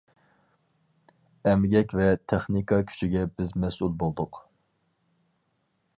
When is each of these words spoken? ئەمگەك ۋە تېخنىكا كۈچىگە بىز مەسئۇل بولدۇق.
ئەمگەك 1.51 1.93
ۋە 1.99 2.07
تېخنىكا 2.33 2.81
كۈچىگە 2.93 3.27
بىز 3.35 3.53
مەسئۇل 3.65 3.95
بولدۇق. 4.05 4.41